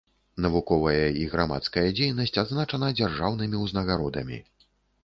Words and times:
Навуковая 0.45 1.03
і 1.23 1.27
грамадская 1.35 1.85
дзейнасць 2.01 2.35
адзначана 2.45 2.93
дзяржаўнымі 3.03 3.65
ўзнагародамі. 3.67 4.47